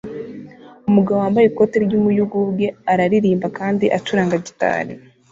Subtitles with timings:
[0.89, 4.93] Umugabo wambaye ikoti ry'umuyugubwe araririmba kandi acuranga gitari